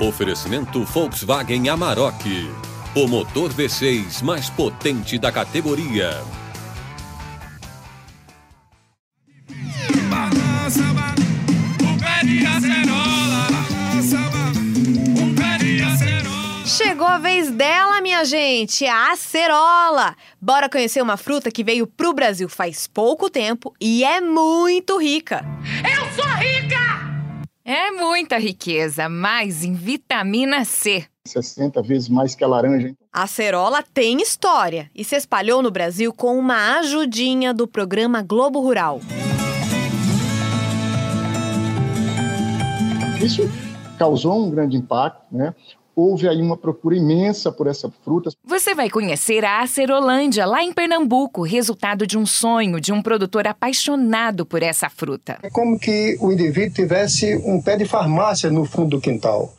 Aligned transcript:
Oferecimento 0.00 0.82
Volkswagen 0.84 1.68
Amarok. 1.68 2.50
O 2.96 3.06
motor 3.06 3.52
V6 3.52 4.22
mais 4.22 4.50
potente 4.50 5.16
da 5.18 5.30
categoria. 5.30 6.20
Chegou 16.66 17.06
a 17.06 17.18
vez 17.18 17.52
dela, 17.52 18.00
minha 18.00 18.24
gente, 18.24 18.84
a 18.86 19.12
acerola. 19.12 20.16
Bora 20.40 20.68
conhecer 20.68 21.00
uma 21.00 21.16
fruta 21.16 21.52
que 21.52 21.62
veio 21.62 21.86
pro 21.86 22.12
Brasil 22.12 22.48
faz 22.48 22.88
pouco 22.88 23.30
tempo 23.30 23.72
e 23.80 24.02
é 24.02 24.20
muito 24.20 24.98
rica. 24.98 25.44
Eu 25.84 26.12
sou 26.14 26.24
rica! 26.24 26.33
É 27.66 27.90
muita 27.90 28.36
riqueza, 28.36 29.08
mais 29.08 29.64
em 29.64 29.72
vitamina 29.72 30.66
C. 30.66 31.06
60 31.26 31.80
vezes 31.80 32.10
mais 32.10 32.34
que 32.34 32.44
a 32.44 32.46
laranja. 32.46 32.94
A 33.10 33.22
acerola 33.22 33.82
tem 33.82 34.20
história 34.20 34.90
e 34.94 35.02
se 35.02 35.16
espalhou 35.16 35.62
no 35.62 35.70
Brasil 35.70 36.12
com 36.12 36.38
uma 36.38 36.76
ajudinha 36.80 37.54
do 37.54 37.66
programa 37.66 38.20
Globo 38.20 38.60
Rural. 38.60 39.00
Isso 43.24 43.50
causou 43.98 44.46
um 44.46 44.50
grande 44.50 44.76
impacto, 44.76 45.22
né? 45.32 45.54
Houve 45.94 46.28
aí 46.28 46.40
uma 46.40 46.56
procura 46.56 46.96
imensa 46.96 47.52
por 47.52 47.66
essa 47.66 47.90
fruta. 48.04 48.30
Você 48.44 48.74
vai 48.74 48.90
conhecer 48.90 49.44
a 49.44 49.60
Acerolândia, 49.60 50.46
lá 50.46 50.62
em 50.62 50.72
Pernambuco, 50.72 51.42
resultado 51.42 52.06
de 52.06 52.18
um 52.18 52.26
sonho 52.26 52.80
de 52.80 52.92
um 52.92 53.02
produtor 53.02 53.46
apaixonado 53.46 54.44
por 54.44 54.62
essa 54.62 54.88
fruta. 54.88 55.38
É 55.42 55.50
como 55.50 55.78
que 55.78 56.16
o 56.20 56.32
indivíduo 56.32 56.74
tivesse 56.74 57.36
um 57.44 57.60
pé 57.60 57.76
de 57.76 57.84
farmácia 57.84 58.50
no 58.50 58.64
fundo 58.64 58.90
do 58.90 59.00
quintal. 59.00 59.54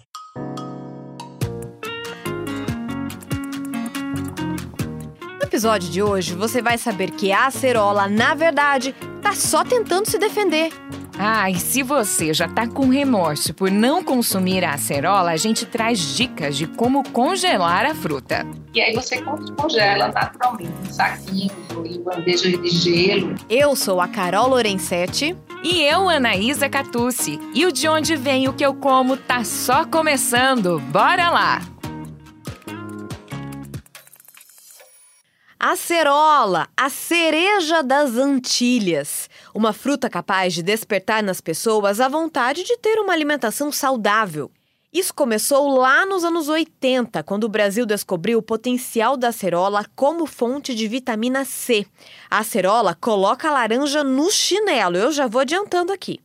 No 5.40 5.44
episódio 5.44 5.90
de 5.90 6.02
hoje, 6.02 6.36
você 6.36 6.62
vai 6.62 6.78
saber 6.78 7.12
que 7.12 7.32
a 7.32 7.48
acerola, 7.48 8.08
na 8.08 8.36
verdade, 8.36 8.94
tá 9.22 9.34
só 9.34 9.64
tentando 9.64 10.10
se 10.10 10.18
defender. 10.18 10.70
Ah, 11.18 11.50
e 11.50 11.56
se 11.60 11.82
você 11.82 12.34
já 12.34 12.48
tá 12.48 12.68
com 12.68 12.90
remorso 12.90 13.54
por 13.54 13.72
não 13.72 14.04
consumir 14.04 14.64
a 14.66 14.74
acerola, 14.74 15.32
a 15.32 15.38
gente 15.38 15.66
traz 15.66 16.16
dicas 16.16 16.58
de 16.58 16.68
como 16.68 17.10
congelar 17.12 17.86
a 17.86 17.96
fruta. 17.96 18.46
E 18.74 18.82
aí 18.82 18.94
você 18.94 19.22
congela 19.22 20.10
naturalmente 20.10 20.74
em 20.84 20.92
saquinhos 20.92 21.54
ou 21.74 21.86
em 21.86 22.02
bandejas 22.02 22.62
de 22.62 22.68
gelo. 22.70 23.36
Eu 23.50 23.76
sou 23.76 24.02
a 24.02 24.08
Carol 24.08 24.50
Lorenzetti. 24.50 25.36
E 25.64 25.82
eu, 25.82 26.10
Anaísa 26.10 26.70
Catucci. 26.70 27.40
E 27.54 27.66
o 27.66 27.72
De 27.72 27.88
Onde 27.88 28.16
Vem 28.16 28.48
o 28.48 28.54
Que 28.54 28.66
Eu 28.66 28.76
Como 28.76 29.18
tá 29.18 29.44
só 29.44 29.86
começando. 29.86 30.80
Bora 30.92 31.30
lá! 31.30 31.62
Acerola, 35.68 36.68
a 36.78 36.92
cereja 36.92 37.82
das 37.82 38.18
Antilhas. 38.18 39.28
Uma 39.52 39.74
fruta 39.74 40.08
capaz 40.08 40.54
de 40.54 40.62
despertar 40.62 41.24
nas 41.24 41.42
pessoas 41.42 42.00
a 42.00 42.08
vontade 42.08 42.64
de 42.64 42.78
ter 42.78 43.00
uma 43.00 43.12
alimentação 43.12 43.72
saudável. 43.72 44.52
Isso 44.94 45.12
começou 45.12 45.76
lá 45.76 46.06
nos 46.06 46.24
anos 46.24 46.50
80, 46.50 47.24
quando 47.24 47.46
o 47.46 47.50
Brasil 47.50 47.84
descobriu 47.84 48.38
o 48.38 48.44
potencial 48.44 49.18
da 49.18 49.30
acerola 49.30 49.84
como 49.96 50.28
fonte 50.28 50.76
de 50.76 50.88
vitamina 50.88 51.44
C. 51.44 51.84
A 52.30 52.42
acerola 52.42 52.94
coloca 52.94 53.48
a 53.48 53.52
laranja 53.52 54.04
no 54.04 54.30
chinelo, 54.30 54.98
eu 54.98 55.12
já 55.12 55.26
vou 55.26 55.42
adiantando 55.42 55.92
aqui. 55.92 56.20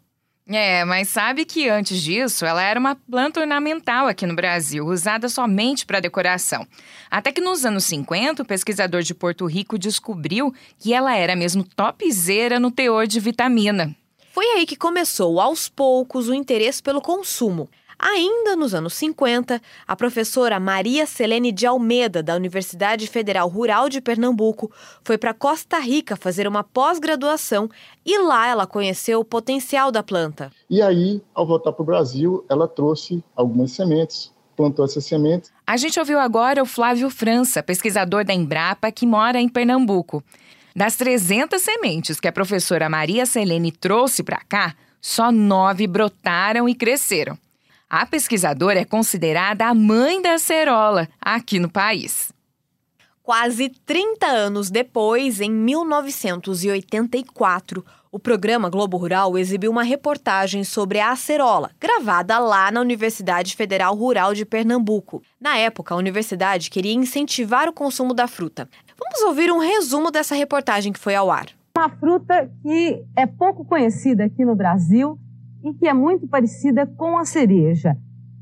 É, 0.52 0.84
mas 0.84 1.08
sabe 1.08 1.44
que 1.44 1.68
antes 1.68 2.02
disso 2.02 2.44
ela 2.44 2.60
era 2.60 2.78
uma 2.78 2.96
planta 2.96 3.38
ornamental 3.38 4.08
aqui 4.08 4.26
no 4.26 4.34
Brasil, 4.34 4.84
usada 4.84 5.28
somente 5.28 5.86
para 5.86 6.00
decoração. 6.00 6.66
Até 7.08 7.30
que 7.30 7.40
nos 7.40 7.64
anos 7.64 7.84
50, 7.84 8.42
o 8.42 8.44
pesquisador 8.46 9.02
de 9.02 9.14
Porto 9.14 9.46
Rico 9.46 9.78
descobriu 9.78 10.52
que 10.76 10.92
ela 10.92 11.16
era 11.16 11.36
mesmo 11.36 11.62
topzera 11.62 12.58
no 12.58 12.72
teor 12.72 13.06
de 13.06 13.20
vitamina. 13.20 13.94
Foi 14.32 14.44
aí 14.46 14.66
que 14.66 14.74
começou, 14.74 15.40
aos 15.40 15.68
poucos, 15.68 16.28
o 16.28 16.34
interesse 16.34 16.82
pelo 16.82 17.00
consumo. 17.00 17.68
Ainda 18.02 18.56
nos 18.56 18.72
anos 18.72 18.94
50, 18.94 19.60
a 19.86 19.94
professora 19.94 20.58
Maria 20.58 21.04
Selene 21.04 21.52
de 21.52 21.66
Almeida, 21.66 22.22
da 22.22 22.34
Universidade 22.34 23.06
Federal 23.06 23.46
Rural 23.46 23.90
de 23.90 24.00
Pernambuco, 24.00 24.72
foi 25.04 25.18
para 25.18 25.34
Costa 25.34 25.78
Rica 25.78 26.16
fazer 26.16 26.48
uma 26.48 26.64
pós-graduação 26.64 27.68
e 28.04 28.18
lá 28.18 28.48
ela 28.48 28.66
conheceu 28.66 29.20
o 29.20 29.24
potencial 29.24 29.92
da 29.92 30.02
planta. 30.02 30.50
E 30.70 30.80
aí, 30.80 31.20
ao 31.34 31.46
voltar 31.46 31.72
para 31.72 31.82
o 31.82 31.84
Brasil, 31.84 32.42
ela 32.48 32.66
trouxe 32.66 33.22
algumas 33.36 33.72
sementes, 33.72 34.32
plantou 34.56 34.86
essas 34.86 35.04
sementes. 35.04 35.52
A 35.66 35.76
gente 35.76 36.00
ouviu 36.00 36.18
agora 36.18 36.62
o 36.62 36.66
Flávio 36.66 37.10
França, 37.10 37.62
pesquisador 37.62 38.24
da 38.24 38.32
Embrapa, 38.32 38.90
que 38.90 39.04
mora 39.04 39.38
em 39.38 39.48
Pernambuco. 39.48 40.24
Das 40.74 40.96
300 40.96 41.60
sementes 41.60 42.18
que 42.18 42.28
a 42.28 42.32
professora 42.32 42.88
Maria 42.88 43.26
Selene 43.26 43.70
trouxe 43.70 44.22
para 44.22 44.40
cá, 44.48 44.74
só 45.02 45.30
nove 45.30 45.86
brotaram 45.86 46.66
e 46.66 46.74
cresceram. 46.74 47.36
A 47.90 48.06
pesquisadora 48.06 48.78
é 48.78 48.84
considerada 48.84 49.66
a 49.66 49.74
mãe 49.74 50.22
da 50.22 50.34
acerola 50.34 51.08
aqui 51.20 51.58
no 51.58 51.68
país. 51.68 52.32
Quase 53.20 53.68
30 53.84 54.28
anos 54.28 54.70
depois, 54.70 55.40
em 55.40 55.50
1984, 55.50 57.84
o 58.12 58.18
programa 58.20 58.70
Globo 58.70 58.96
Rural 58.96 59.36
exibiu 59.36 59.72
uma 59.72 59.82
reportagem 59.82 60.62
sobre 60.62 61.00
a 61.00 61.10
acerola, 61.10 61.72
gravada 61.80 62.38
lá 62.38 62.70
na 62.70 62.80
Universidade 62.80 63.56
Federal 63.56 63.96
Rural 63.96 64.34
de 64.34 64.44
Pernambuco. 64.44 65.20
Na 65.40 65.56
época, 65.56 65.92
a 65.92 65.98
universidade 65.98 66.70
queria 66.70 66.94
incentivar 66.94 67.68
o 67.68 67.72
consumo 67.72 68.14
da 68.14 68.28
fruta. 68.28 68.68
Vamos 68.96 69.20
ouvir 69.22 69.50
um 69.50 69.58
resumo 69.58 70.12
dessa 70.12 70.36
reportagem 70.36 70.92
que 70.92 71.00
foi 71.00 71.16
ao 71.16 71.28
ar. 71.28 71.48
Uma 71.76 71.88
fruta 71.88 72.48
que 72.62 73.02
é 73.16 73.26
pouco 73.26 73.64
conhecida 73.64 74.26
aqui 74.26 74.44
no 74.44 74.54
Brasil 74.54 75.18
e 75.62 75.74
que 75.74 75.86
é 75.86 75.92
muito 75.92 76.26
parecida 76.26 76.86
com 76.86 77.18
a 77.18 77.24
cereja. 77.24 77.96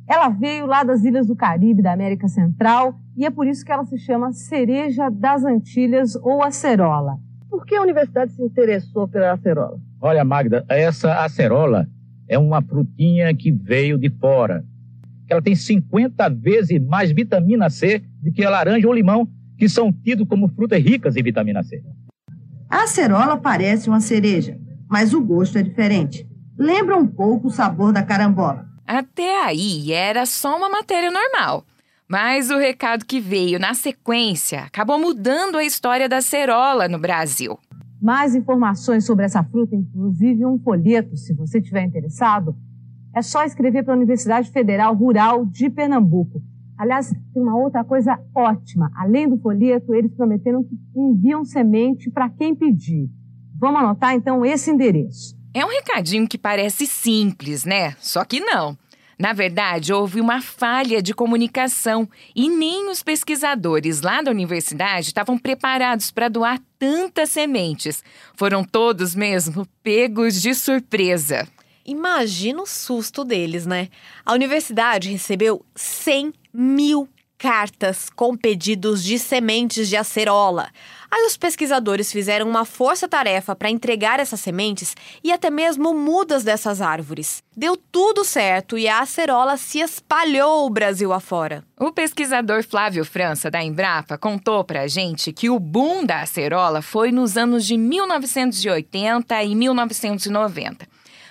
Ela 0.09 0.29
veio 0.31 0.67
lá 0.67 0.83
das 0.83 1.05
ilhas 1.05 1.27
do 1.27 1.37
Caribe, 1.37 1.83
da 1.83 1.93
América 1.93 2.29
Central, 2.29 2.99
e 3.17 3.27
é 3.27 3.31
por 3.31 3.47
isso 3.47 3.65
que 3.65 3.71
ela 3.71 3.85
se 3.85 3.99
chama 3.99 4.33
cereja 4.33 5.11
das 5.11 5.45
Antilhas 5.45 6.17
ou 6.17 6.43
acerola. 6.43 7.19
Por 7.51 7.67
que 7.67 7.77
a 7.77 7.83
universidade 7.83 8.33
se 8.33 8.43
interessou 8.43 9.07
pela 9.07 9.33
acerola? 9.33 9.79
Olha, 10.01 10.25
Magda, 10.25 10.65
essa 10.69 11.25
acerola 11.25 11.87
é 12.27 12.39
uma 12.39 12.63
frutinha 12.63 13.35
que 13.35 13.51
veio 13.51 13.99
de 13.99 14.09
fora. 14.11 14.65
Ela 15.29 15.43
tem 15.43 15.55
50 15.55 16.29
vezes 16.31 16.81
mais 16.81 17.11
vitamina 17.11 17.69
C 17.69 18.03
do 18.23 18.33
que 18.33 18.45
a 18.45 18.51
laranja 18.51 18.87
ou 18.87 18.95
limão, 18.95 19.29
que 19.59 19.69
são 19.69 19.93
tidos 19.93 20.27
como 20.27 20.49
frutas 20.49 20.83
ricas 20.83 21.17
em 21.17 21.23
vitamina 21.23 21.63
C. 21.63 21.83
A 22.71 22.85
acerola 22.85 23.37
parece 23.37 23.89
uma 23.89 24.01
cereja, 24.01 24.59
mas 24.89 25.13
o 25.13 25.23
gosto 25.23 25.59
é 25.59 25.63
diferente 25.63 26.27
lembra 26.59 26.97
um 26.97 27.07
pouco 27.07 27.47
o 27.47 27.51
sabor 27.51 27.93
da 27.93 28.03
carambola. 28.03 28.67
Até 28.85 29.45
aí 29.45 29.93
era 29.93 30.27
só 30.27 30.57
uma 30.57 30.69
matéria 30.69 31.11
normal. 31.11 31.65
Mas 32.09 32.51
o 32.51 32.59
recado 32.59 33.05
que 33.05 33.21
veio 33.21 33.61
na 33.61 33.75
sequência 33.75 34.63
acabou 34.63 34.99
mudando 34.99 35.57
a 35.57 35.65
história 35.65 36.09
da 36.09 36.21
cerola 36.21 36.89
no 36.89 36.99
Brasil. 36.99 37.59
Mais 38.01 38.35
informações 38.35 39.05
sobre 39.05 39.25
essa 39.27 39.45
fruta, 39.45 39.77
inclusive 39.77 40.47
um 40.47 40.59
folheto, 40.59 41.17
se 41.17 41.35
você 41.35 41.59
estiver 41.59 41.85
interessado, 41.85 42.57
é 43.15 43.21
só 43.21 43.45
escrever 43.45 43.85
para 43.85 43.93
a 43.93 43.97
Universidade 43.97 44.51
Federal 44.51 44.95
Rural 44.95 45.45
de 45.45 45.69
Pernambuco. 45.69 46.41
Aliás, 46.79 47.13
tem 47.35 47.43
uma 47.43 47.57
outra 47.57 47.85
coisa 47.85 48.19
ótima. 48.35 48.91
Além 48.95 49.29
do 49.29 49.37
folheto, 49.39 49.95
eles 49.95 50.15
prometeram 50.15 50.63
que 50.65 50.79
enviam 50.97 51.45
semente 51.45 52.11
para 52.11 52.31
quem 52.31 52.55
pedir. 52.55 53.11
Vamos 53.59 53.81
anotar 53.81 54.15
então 54.15 54.47
esse 54.47 54.71
endereço 54.71 55.38
é 55.55 55.65
um 55.65 55.69
recadinho 55.69 56.29
que 56.29 56.39
parece 56.39 56.87
simples, 56.87 57.65
né? 57.65 57.97
Só 58.01 58.25
que 58.25 58.41
não. 58.41 58.77
Na 59.19 59.33
verdade, 59.33 59.93
houve 59.93 60.21
uma 60.21 60.41
falha 60.41 61.03
de 61.03 61.13
comunicação 61.13 62.09
e 62.37 62.49
nem 62.49 62.89
os 62.89 63.03
pesquisadores 63.03 64.01
lá 64.01 64.23
da 64.23 64.31
universidade 64.31 65.09
estavam 65.09 65.37
preparados 65.37 66.13
para 66.13 66.29
doar 66.29 66.61
tantas 66.79 67.31
sementes. 67.31 68.05
Foram 68.37 68.63
todos 68.63 69.17
mesmo 69.17 69.67
pegos 69.83 70.41
de 70.41 70.55
surpresa. 70.55 71.49
Imagina 71.85 72.63
o 72.63 72.67
susto 72.67 73.25
deles, 73.25 73.67
né? 73.67 73.89
A 74.25 74.35
universidade 74.35 75.11
recebeu 75.11 75.65
100 75.75 76.33
mil 76.55 77.09
cartas 77.39 78.11
com 78.11 78.37
pedidos 78.37 79.03
de 79.03 79.19
sementes 79.19 79.89
de 79.89 79.97
acerola. 79.97 80.71
Aí 81.11 81.25
os 81.25 81.39
pesquisadores 81.39 82.13
fizeram 82.13 82.47
uma 82.47 82.67
força-tarefa 82.67 83.57
para 83.57 83.71
entregar 83.71 84.21
essas 84.21 84.41
sementes 84.41 84.95
e 85.25 85.33
até 85.33 85.49
mesmo 85.49 85.95
mudas 85.95 86.45
dessas 86.45 86.83
árvores. 86.83 87.43
Deu 87.57 87.77
tudo 87.77 88.25
certo 88.25 88.77
e 88.77 88.87
a 88.87 89.01
acerola 89.01 89.57
se 89.57 89.81
espalhou 89.81 90.67
o 90.67 90.71
Brasil 90.71 91.13
afora. 91.13 91.65
O 91.81 91.91
pesquisador 91.91 92.63
Flávio 92.63 93.07
França, 93.07 93.51
da 93.51 93.63
Embrapa, 93.65 94.19
contou 94.19 94.63
para 94.65 94.83
a 94.83 94.87
gente 94.87 95.33
que 95.33 95.49
o 95.49 95.59
boom 95.59 96.05
da 96.05 96.21
acerola 96.21 96.83
foi 96.83 97.11
nos 97.11 97.39
anos 97.39 97.65
de 97.65 97.79
1980 97.79 99.43
e 99.45 99.55
1990. 99.55 100.87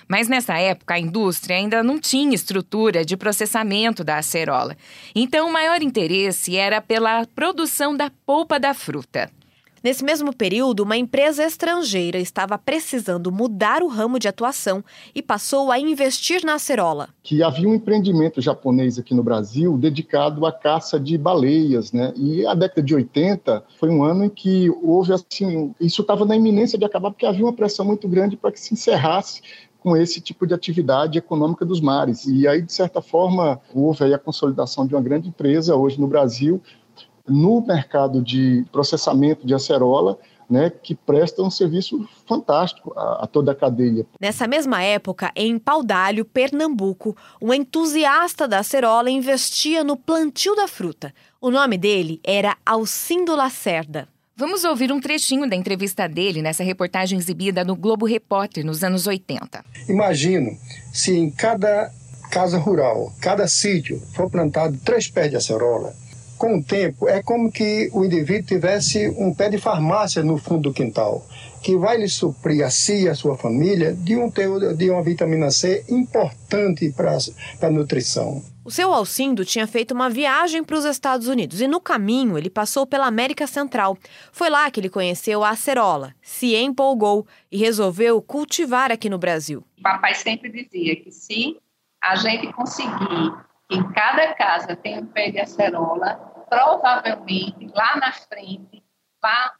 Mas 0.08 0.26
nessa 0.26 0.56
época 0.58 0.94
a 0.94 0.98
indústria 0.98 1.56
ainda 1.56 1.82
não 1.82 2.00
tinha 2.00 2.34
estrutura 2.34 3.04
de 3.04 3.16
processamento 3.16 4.02
da 4.02 4.16
acerola. 4.16 4.74
Então 5.14 5.48
o 5.48 5.52
maior 5.52 5.82
interesse 5.82 6.56
era 6.56 6.80
pela 6.80 7.26
produção 7.26 7.94
da 7.94 8.10
polpa 8.24 8.58
da 8.58 8.72
fruta. 8.72 9.30
Nesse 9.82 10.04
mesmo 10.04 10.34
período, 10.34 10.82
uma 10.82 10.96
empresa 10.96 11.44
estrangeira 11.44 12.18
estava 12.18 12.58
precisando 12.58 13.30
mudar 13.30 13.82
o 13.82 13.86
ramo 13.86 14.18
de 14.18 14.26
atuação 14.26 14.84
e 15.14 15.22
passou 15.22 15.70
a 15.70 15.78
investir 15.78 16.44
na 16.44 16.54
acerola. 16.54 17.08
Que 17.22 17.42
havia 17.42 17.68
um 17.68 17.74
empreendimento 17.74 18.40
japonês 18.40 18.98
aqui 18.98 19.14
no 19.14 19.22
Brasil 19.22 19.78
dedicado 19.78 20.44
à 20.44 20.52
caça 20.52 20.98
de 20.98 21.16
baleias, 21.16 21.92
né? 21.92 22.12
E 22.16 22.44
a 22.44 22.54
década 22.54 22.82
de 22.82 22.94
80 22.94 23.64
foi 23.78 23.88
um 23.88 24.02
ano 24.02 24.24
em 24.24 24.30
que 24.30 24.68
houve 24.82 25.12
assim, 25.12 25.72
isso 25.80 26.02
estava 26.02 26.24
na 26.24 26.36
iminência 26.36 26.78
de 26.78 26.84
acabar 26.84 27.10
porque 27.10 27.26
havia 27.26 27.44
uma 27.44 27.52
pressão 27.52 27.84
muito 27.84 28.08
grande 28.08 28.36
para 28.36 28.50
que 28.50 28.58
se 28.58 28.74
encerrasse 28.74 29.42
com 29.80 29.96
esse 29.96 30.20
tipo 30.20 30.46
de 30.46 30.54
atividade 30.54 31.18
econômica 31.18 31.64
dos 31.64 31.80
mares. 31.80 32.26
E 32.26 32.46
aí, 32.46 32.60
de 32.60 32.72
certa 32.72 33.00
forma, 33.00 33.60
houve 33.72 34.12
a 34.12 34.18
consolidação 34.18 34.86
de 34.86 34.94
uma 34.94 35.00
grande 35.00 35.28
empresa 35.28 35.76
hoje 35.76 36.00
no 36.00 36.06
Brasil, 36.06 36.60
no 37.28 37.60
mercado 37.60 38.22
de 38.22 38.64
processamento 38.72 39.46
de 39.46 39.54
acerola, 39.54 40.18
né, 40.48 40.70
que 40.70 40.94
presta 40.94 41.42
um 41.42 41.50
serviço 41.50 42.08
fantástico 42.26 42.92
a, 42.96 43.24
a, 43.24 43.26
toda 43.26 43.52
a 43.52 43.54
cadeia. 43.54 44.06
Nessa 44.18 44.46
mesma 44.46 44.82
época, 44.82 45.30
em 45.36 45.58
Paudalho, 45.58 46.24
Pernambuco, 46.24 47.14
um 47.40 47.52
entusiasta 47.52 48.48
da 48.48 48.60
acerola 48.60 49.10
investia 49.10 49.84
no 49.84 49.96
plantio 49.96 50.56
da 50.56 50.66
fruta. 50.66 51.12
O 51.40 51.50
nome 51.50 51.76
dele 51.76 52.18
era 52.24 52.56
Alcindo 52.64 53.36
Lacerda. 53.36 54.08
Vamos 54.34 54.62
ouvir 54.62 54.92
um 54.92 55.00
trechinho 55.00 55.50
da 55.50 55.56
entrevista 55.56 56.08
dele 56.08 56.40
nessa 56.40 56.62
reportagem 56.62 57.18
exibida 57.18 57.64
no 57.64 57.74
Globo 57.74 58.06
Repórter 58.06 58.64
nos 58.64 58.84
anos 58.84 59.06
80. 59.06 59.64
Imagino 59.88 60.56
se 60.92 61.16
em 61.16 61.28
cada 61.28 61.90
casa 62.30 62.56
rural, 62.56 63.12
cada 63.20 63.48
sítio, 63.48 64.00
for 64.14 64.30
plantado 64.30 64.78
três 64.84 65.08
pés 65.08 65.30
de 65.30 65.36
acerola, 65.36 65.92
com 66.38 66.56
o 66.56 66.62
tempo, 66.62 67.08
é 67.08 67.22
como 67.22 67.50
que 67.50 67.90
o 67.92 68.04
indivíduo 68.04 68.46
tivesse 68.46 69.08
um 69.18 69.34
pé 69.34 69.50
de 69.50 69.58
farmácia 69.58 70.22
no 70.22 70.38
fundo 70.38 70.62
do 70.62 70.72
quintal, 70.72 71.26
que 71.62 71.76
vai 71.76 71.98
lhe 71.98 72.08
suprir 72.08 72.64
a 72.64 72.70
si 72.70 73.02
e 73.02 73.08
a 73.08 73.14
sua 73.14 73.36
família 73.36 73.92
de, 73.92 74.16
um 74.16 74.30
teu, 74.30 74.74
de 74.74 74.88
uma 74.88 75.02
vitamina 75.02 75.50
C 75.50 75.84
importante 75.88 76.90
para 76.92 77.18
a 77.62 77.70
nutrição. 77.70 78.42
O 78.64 78.70
seu 78.70 78.92
Alcindo 78.92 79.44
tinha 79.44 79.66
feito 79.66 79.92
uma 79.92 80.08
viagem 80.08 80.62
para 80.62 80.76
os 80.76 80.84
Estados 80.84 81.26
Unidos 81.26 81.60
e 81.60 81.66
no 81.66 81.80
caminho 81.80 82.36
ele 82.38 82.50
passou 82.50 82.86
pela 82.86 83.06
América 83.06 83.46
Central. 83.46 83.96
Foi 84.30 84.48
lá 84.48 84.70
que 84.70 84.78
ele 84.78 84.90
conheceu 84.90 85.42
a 85.42 85.50
acerola, 85.50 86.14
se 86.22 86.54
empolgou 86.54 87.26
e 87.50 87.56
resolveu 87.56 88.20
cultivar 88.22 88.92
aqui 88.92 89.08
no 89.08 89.18
Brasil. 89.18 89.64
O 89.78 89.82
papai 89.82 90.14
sempre 90.14 90.50
dizia 90.50 90.94
que 90.96 91.10
se 91.10 91.56
a 92.00 92.14
gente 92.14 92.52
conseguir 92.52 93.47
que 93.68 93.76
em 93.76 93.92
cada 93.92 94.34
casa 94.34 94.74
tem 94.74 94.98
um 94.98 95.06
pé 95.06 95.30
de 95.30 95.40
acerola, 95.40 96.16
provavelmente 96.48 97.66
lá 97.74 97.96
na 97.96 98.12
frente 98.12 98.82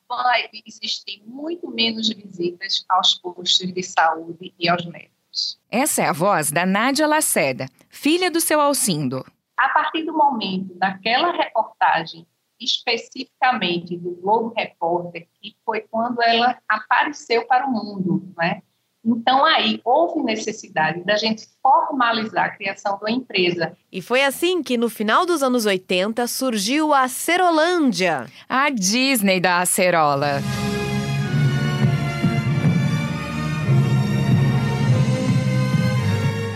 vai 0.09 0.49
existir 0.67 1.23
muito 1.27 1.69
menos 1.71 2.09
visitas 2.09 2.85
aos 2.89 3.15
postos 3.15 3.73
de 3.73 3.83
saúde 3.83 4.55
e 4.59 4.69
aos 4.69 4.85
médicos. 4.87 5.61
Essa 5.71 6.03
é 6.03 6.07
a 6.07 6.13
voz 6.13 6.51
da 6.51 6.65
Nádia 6.65 7.07
Lacerda, 7.07 7.67
filha 7.89 8.31
do 8.31 8.41
seu 8.41 8.61
Alcindo. 8.61 9.25
A 9.57 9.69
partir 9.69 10.05
do 10.05 10.13
momento 10.13 10.75
daquela 10.75 11.33
reportagem, 11.33 12.27
especificamente 12.61 13.97
do 13.97 14.13
Globo 14.13 14.55
Repórter, 14.57 15.29
que 15.41 15.57
foi 15.65 15.81
quando 15.91 16.23
ela 16.23 16.59
apareceu 16.69 17.47
para 17.47 17.67
o 17.67 17.71
mundo, 17.71 18.33
né? 18.37 18.63
Então, 19.11 19.43
aí 19.43 19.81
houve 19.87 20.23
necessidade 20.23 21.03
da 21.03 21.17
gente 21.17 21.49
formalizar 21.63 22.45
a 22.45 22.51
criação 22.51 22.99
de 22.99 23.05
uma 23.05 23.11
empresa. 23.11 23.75
E 23.91 24.03
foi 24.03 24.23
assim 24.23 24.63
que, 24.63 24.77
no 24.77 24.91
final 24.91 25.25
dos 25.25 25.43
anos 25.43 25.65
80, 25.65 26.27
surgiu 26.27 26.93
a 26.93 27.09
Cerolândia 27.09 28.27
a 28.47 28.69
Disney 28.69 29.41
da 29.41 29.61
acerola. 29.61 30.43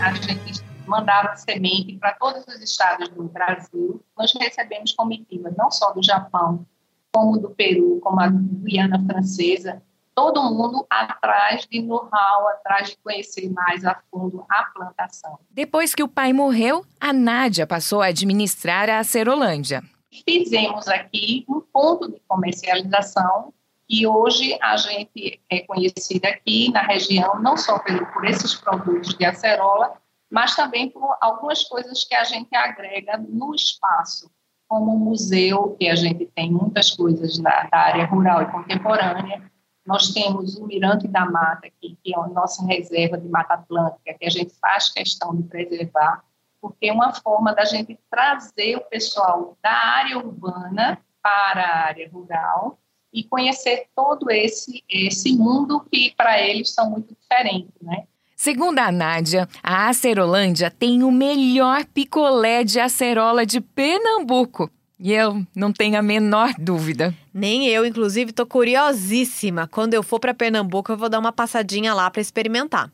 A 0.03 0.13
gente 0.13 0.63
mandava 0.85 1.35
semente 1.35 1.97
para 1.97 2.11
todos 2.13 2.45
os 2.47 2.61
estados 2.61 3.09
do 3.09 3.23
Brasil. 3.23 3.99
Nós 4.15 4.31
recebemos 4.39 4.91
comitivas 4.91 5.55
não 5.57 5.71
só 5.71 5.91
do 5.91 6.03
Japão, 6.03 6.67
como 7.11 7.39
do 7.39 7.49
Peru, 7.49 7.99
como 7.99 8.21
a 8.21 8.29
Guiana 8.29 9.03
Francesa, 9.07 9.81
todo 10.15 10.43
mundo 10.43 10.85
atrás 10.89 11.67
de 11.69 11.81
know-how, 11.81 12.47
atrás 12.49 12.89
de 12.89 12.97
conhecer 12.97 13.49
mais 13.51 13.83
a 13.85 13.99
fundo 14.09 14.45
a 14.49 14.63
plantação. 14.65 15.39
Depois 15.49 15.95
que 15.95 16.03
o 16.03 16.07
pai 16.07 16.33
morreu, 16.33 16.85
a 16.99 17.11
Nádia 17.11 17.65
passou 17.65 18.01
a 18.01 18.07
administrar 18.07 18.89
a 18.89 18.99
Acerolândia. 18.99 19.83
Fizemos 20.27 20.87
aqui 20.87 21.43
um 21.49 21.59
ponto 21.59 22.11
de 22.11 22.21
comercialização 22.27 23.53
que 23.87 24.07
hoje 24.07 24.57
a 24.61 24.77
gente 24.77 25.41
é 25.49 25.59
conhecida 25.61 26.29
aqui 26.29 26.71
na 26.71 26.81
região 26.81 27.41
não 27.41 27.57
só 27.57 27.79
por, 27.79 28.13
por 28.13 28.25
esses 28.25 28.53
produtos 28.55 29.15
de 29.15 29.25
acerola, 29.25 29.93
mas 30.29 30.55
também 30.55 30.89
por 30.89 31.15
algumas 31.21 31.63
coisas 31.63 32.03
que 32.03 32.15
a 32.15 32.23
gente 32.23 32.55
agrega 32.55 33.17
no 33.17 33.53
espaço, 33.53 34.31
como 34.67 34.93
o 34.93 34.99
museu, 34.99 35.75
que 35.79 35.87
a 35.89 35.95
gente 35.95 36.25
tem 36.33 36.51
muitas 36.51 36.91
coisas 36.91 37.37
da, 37.37 37.63
da 37.71 37.77
área 37.77 38.05
rural 38.05 38.41
e 38.41 38.51
contemporânea, 38.51 39.43
nós 39.85 40.13
temos 40.13 40.55
o 40.57 40.65
Mirante 40.65 41.07
da 41.07 41.25
Mata, 41.25 41.67
aqui, 41.67 41.97
que 42.03 42.13
é 42.13 42.17
a 42.17 42.27
nossa 42.27 42.65
reserva 42.65 43.17
de 43.17 43.27
Mata 43.27 43.55
Atlântica, 43.55 44.13
que 44.13 44.25
a 44.25 44.29
gente 44.29 44.53
faz 44.61 44.89
questão 44.89 45.35
de 45.35 45.43
preservar, 45.43 46.23
porque 46.61 46.87
é 46.87 46.93
uma 46.93 47.13
forma 47.13 47.53
da 47.53 47.65
gente 47.65 47.99
trazer 48.09 48.77
o 48.77 48.81
pessoal 48.81 49.57
da 49.61 49.71
área 49.71 50.17
urbana 50.17 50.97
para 51.21 51.61
a 51.61 51.85
área 51.87 52.09
rural 52.09 52.79
e 53.11 53.23
conhecer 53.23 53.87
todo 53.95 54.31
esse, 54.31 54.83
esse 54.89 55.35
mundo 55.35 55.85
que 55.91 56.13
para 56.15 56.41
eles 56.41 56.73
são 56.73 56.89
muito 56.89 57.15
diferentes, 57.19 57.73
né? 57.81 58.05
Segundo 58.35 58.79
a 58.79 58.91
Nádia, 58.91 59.47
a 59.61 59.87
Acerolândia 59.87 60.71
tem 60.71 61.03
o 61.03 61.11
melhor 61.11 61.85
picolé 61.85 62.63
de 62.63 62.79
acerola 62.79 63.45
de 63.45 63.61
Pernambuco. 63.61 64.69
E 65.03 65.11
eu 65.11 65.45
não 65.53 65.73
tenho 65.73 65.99
a 65.99 66.01
menor 66.01 66.53
dúvida. 66.57 67.13
Nem 67.33 67.67
eu, 67.67 67.85
inclusive, 67.85 68.31
tô 68.31 68.45
curiosíssima. 68.45 69.67
Quando 69.67 69.93
eu 69.93 70.01
for 70.01 70.17
para 70.17 70.33
Pernambuco, 70.33 70.93
eu 70.93 70.97
vou 70.97 71.09
dar 71.09 71.19
uma 71.19 71.33
passadinha 71.33 71.93
lá 71.93 72.09
para 72.09 72.21
experimentar. 72.21 72.89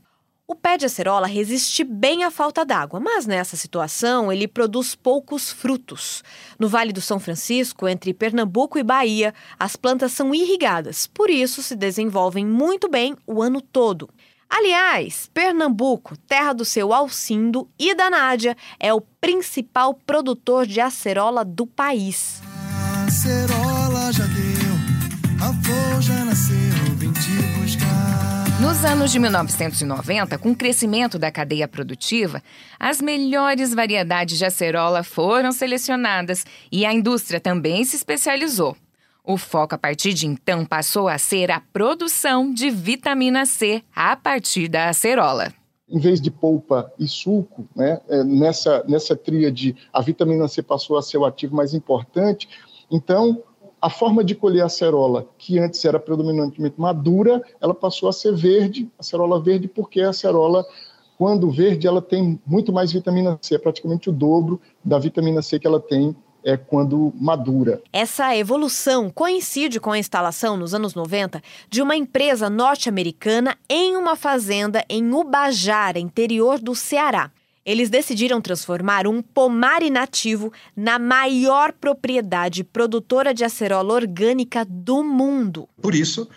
O 0.48 0.56
pé 0.56 0.76
de 0.76 0.88
acerola 0.88 1.28
resiste 1.28 1.84
bem 1.84 2.24
à 2.24 2.32
falta 2.32 2.66
d'água, 2.66 3.00
mas 3.00 3.28
nessa 3.28 3.56
situação 3.56 4.34
ele 4.34 4.48
produz 4.48 4.96
poucos 4.96 5.52
frutos. 5.52 6.24
No 6.58 6.68
Vale 6.68 6.92
do 6.92 7.00
São 7.00 7.20
Francisco, 7.20 7.88
entre 7.88 8.12
Pernambuco 8.12 8.80
e 8.80 8.84
Bahia, 8.84 9.32
as 9.60 9.76
plantas 9.76 10.12
são 10.12 10.34
irrigadas, 10.34 11.06
por 11.06 11.30
isso 11.30 11.62
se 11.62 11.76
desenvolvem 11.76 12.44
muito 12.44 12.90
bem 12.90 13.16
o 13.28 13.44
ano 13.44 13.62
todo. 13.62 14.10
Aliás, 14.50 15.30
Pernambuco, 15.32 16.18
terra 16.28 16.54
do 16.54 16.66
seu 16.66 16.92
Alcindo 16.92 17.70
e 17.78 17.94
da 17.94 18.10
Nádia, 18.10 18.58
é 18.80 18.92
o 18.92 19.00
principal 19.00 19.94
produtor 19.94 20.66
de 20.66 20.82
acerola 20.82 21.46
do 21.46 21.68
país. 21.68 22.42
A 22.44 23.06
acerola 23.06 24.12
já 24.12 24.26
deu, 24.26 25.48
a 25.48 25.54
flor 25.64 26.02
já 26.02 26.26
nasceu, 26.26 26.96
vem 26.98 27.12
te 27.14 27.60
buscar. 27.60 28.30
Nos 28.60 28.84
anos 28.84 29.12
de 29.12 29.20
1990, 29.20 30.38
com 30.38 30.52
o 30.52 30.56
crescimento 30.56 31.18
da 31.18 31.32
cadeia 31.32 31.68
produtiva, 31.68 32.44
as 32.78 33.02
melhores 33.02 33.74
variedades 33.74 34.38
de 34.38 34.46
acerola 34.46 35.04
foram 35.04 35.52
selecionadas 35.52 36.46
e 36.72 36.86
a 36.86 36.92
indústria 36.92 37.40
também 37.40 37.86
se 37.86 37.96
especializou. 37.96 38.76
O 39.30 39.38
foco 39.38 39.76
a 39.76 39.78
partir 39.78 40.16
de 40.16 40.26
então 40.26 40.66
passou 40.66 41.08
a 41.08 41.20
ser 41.20 41.52
a 41.52 41.62
produção 41.72 42.52
de 42.52 42.72
vitamina 42.72 43.46
C 43.46 43.84
a 43.96 44.16
partir 44.16 44.68
da 44.68 44.90
acerola. 44.90 45.54
Em 45.88 46.00
vez 46.00 46.20
de 46.20 46.32
polpa 46.32 46.92
e 46.98 47.08
suco, 47.08 47.70
né, 47.76 48.02
é, 48.10 48.24
nessa, 48.24 48.84
nessa 48.88 49.16
tríade, 49.16 49.76
a 49.94 50.02
vitamina 50.02 50.48
C 50.48 50.64
passou 50.64 50.98
a 50.98 51.04
ser 51.04 51.20
o 51.20 51.26
ativo 51.26 51.56
mais 51.56 51.76
importante. 51.76 52.50
Então, 52.90 53.44
a 53.80 53.88
forma 53.88 54.24
de 54.24 54.34
colher 54.34 54.64
a 54.64 54.66
acerola, 54.66 55.30
que 55.38 55.60
antes 55.60 55.86
era 55.86 56.00
predominantemente 56.00 56.82
madura, 56.82 57.40
ela 57.62 57.76
passou 57.76 58.10
a 58.10 58.14
ser 58.14 58.34
verde, 58.34 58.90
acerola 58.98 59.40
verde, 59.40 59.68
porque 59.68 60.02
a 60.02 60.10
acerola, 60.10 60.66
quando 61.20 61.52
verde, 61.52 61.86
ela 61.86 62.02
tem 62.02 62.42
muito 62.48 62.74
mais 62.74 62.92
vitamina 62.92 63.38
C, 63.44 63.54
é 63.54 63.60
praticamente 63.60 64.10
o 64.10 64.12
dobro 64.12 64.60
da 64.84 64.98
vitamina 64.98 65.44
C 65.44 65.60
que 65.60 65.68
ela 65.68 65.80
tem 65.80 66.16
é 66.44 66.58
quando 66.58 67.14
madura. 67.16 67.82
Essa 67.92 68.36
evolução 68.36 69.10
coincide 69.10 69.80
com 69.80 69.92
a 69.92 70.00
instalação 70.00 70.58
nos 70.58 70.74
anos 70.74 70.96
90 70.96 71.42
de 71.70 71.82
uma 71.82 71.96
empresa 71.96 72.50
norte-americana 72.50 73.58
em 73.70 73.96
uma 73.96 74.16
fazenda 74.16 74.84
em 74.90 75.14
Ubajara, 75.14 76.00
interior 76.00 76.60
do 76.60 76.74
Ceará. 76.76 77.32
Eles 77.66 77.90
decidiram 77.90 78.42
transformar 78.42 79.06
um 79.06 79.22
pomar 79.22 79.84
inativo 79.84 80.52
na 80.76 80.98
maior 80.98 81.72
propriedade 81.72 82.64
produtora 82.64 83.34
de 83.34 83.44
acerola 83.44 83.94
orgânica 83.94 84.66
do 84.66 85.04
mundo. 85.04 85.68
Por 85.82 85.94
isso 85.94 86.28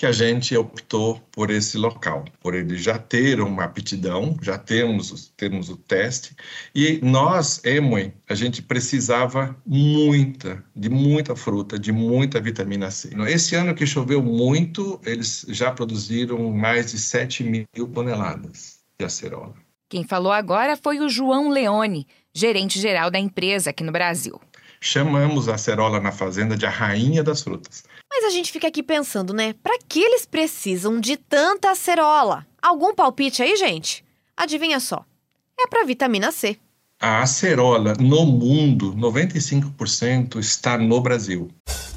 que 0.00 0.06
a 0.06 0.12
gente 0.12 0.56
optou 0.56 1.20
por 1.30 1.50
esse 1.50 1.76
local, 1.76 2.24
por 2.40 2.54
ele 2.54 2.78
já 2.78 2.96
ter 2.96 3.38
uma 3.38 3.64
aptidão, 3.64 4.34
já 4.40 4.56
temos, 4.56 5.30
temos 5.36 5.68
o 5.68 5.76
teste, 5.76 6.34
e 6.74 6.98
nós, 7.02 7.62
Emoi, 7.62 8.10
a 8.26 8.34
gente 8.34 8.62
precisava 8.62 9.54
muita, 9.66 10.64
de 10.74 10.88
muita 10.88 11.36
fruta, 11.36 11.78
de 11.78 11.92
muita 11.92 12.40
vitamina 12.40 12.90
C. 12.90 13.10
Esse 13.28 13.54
ano 13.54 13.74
que 13.74 13.86
choveu 13.86 14.22
muito, 14.22 14.98
eles 15.04 15.44
já 15.50 15.70
produziram 15.70 16.50
mais 16.50 16.92
de 16.92 16.98
7 16.98 17.44
mil 17.44 17.66
toneladas 17.92 18.78
de 18.98 19.04
acerola. 19.04 19.52
Quem 19.90 20.02
falou 20.02 20.32
agora 20.32 20.78
foi 20.78 20.98
o 20.98 21.10
João 21.10 21.50
Leone, 21.50 22.06
gerente-geral 22.34 23.10
da 23.10 23.18
empresa 23.18 23.68
aqui 23.68 23.84
no 23.84 23.92
Brasil. 23.92 24.40
Chamamos 24.80 25.46
a 25.46 25.56
acerola 25.56 26.00
na 26.00 26.10
fazenda 26.10 26.56
de 26.56 26.64
a 26.64 26.70
rainha 26.70 27.22
das 27.22 27.42
frutas. 27.42 27.84
Mas 28.10 28.24
a 28.24 28.30
gente 28.30 28.50
fica 28.50 28.66
aqui 28.66 28.82
pensando, 28.82 29.32
né? 29.32 29.54
Para 29.62 29.78
que 29.88 30.00
eles 30.00 30.26
precisam 30.26 30.98
de 30.98 31.16
tanta 31.16 31.70
acerola? 31.70 32.44
Algum 32.60 32.92
palpite 32.92 33.42
aí, 33.42 33.56
gente? 33.56 34.04
Adivinha 34.36 34.80
só. 34.80 35.04
É 35.58 35.66
para 35.68 35.84
vitamina 35.84 36.32
C. 36.32 36.58
A 37.00 37.22
acerola 37.22 37.94
no 37.94 38.26
mundo, 38.26 38.94
95% 38.94 40.38
está 40.38 40.76
no 40.76 41.00
Brasil. 41.00 41.48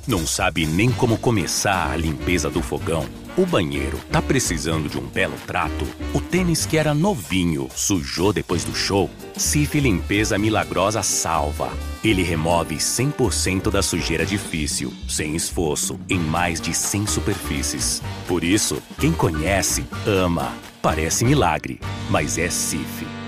Não 0.05 0.27
sabe 0.27 0.65
nem 0.65 0.91
como 0.91 1.17
começar 1.17 1.89
a 1.89 1.95
limpeza 1.95 2.49
do 2.49 2.61
fogão? 2.61 3.07
O 3.37 3.45
banheiro 3.45 3.97
tá 4.11 4.21
precisando 4.21 4.89
de 4.89 4.97
um 4.97 5.07
belo 5.07 5.35
trato? 5.47 5.87
O 6.13 6.19
tênis 6.19 6.65
que 6.65 6.77
era 6.77 6.93
novinho 6.93 7.69
sujou 7.73 8.33
depois 8.33 8.65
do 8.65 8.75
show? 8.75 9.09
Cif 9.37 9.79
Limpeza 9.79 10.37
Milagrosa 10.37 11.01
salva. 11.01 11.71
Ele 12.03 12.21
remove 12.21 12.75
100% 12.75 13.71
da 13.71 13.81
sujeira 13.81 14.25
difícil, 14.25 14.93
sem 15.07 15.37
esforço, 15.37 15.97
em 16.09 16.19
mais 16.19 16.59
de 16.59 16.73
100 16.73 17.07
superfícies. 17.07 18.01
Por 18.27 18.43
isso, 18.43 18.83
quem 18.99 19.13
conhece, 19.13 19.85
ama. 20.05 20.53
Parece 20.81 21.23
milagre, 21.23 21.79
mas 22.09 22.37
é 22.37 22.49
Cif. 22.49 23.22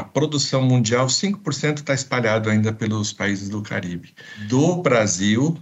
A 0.00 0.02
produção 0.02 0.62
mundial, 0.62 1.08
5% 1.08 1.80
está 1.80 1.92
espalhado 1.92 2.48
ainda 2.48 2.72
pelos 2.72 3.12
países 3.12 3.50
do 3.50 3.60
Caribe. 3.60 4.14
Do 4.48 4.76
Brasil, 4.76 5.58